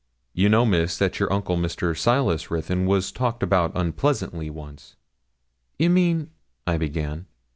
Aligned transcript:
You 0.33 0.49
know, 0.49 0.65
Miss, 0.65 0.97
that 0.97 1.19
your 1.19 1.31
uncle, 1.31 1.55
Mr. 1.57 1.95
Silas 1.95 2.49
Ruthyn, 2.49 2.87
was 2.87 3.11
talked 3.11 3.43
about 3.43 3.71
unpleasantly 3.75 4.49
once.' 4.49 4.95
'You 5.77 5.91
mean' 5.91 6.31
I 6.65 6.79
began. 6.79 7.27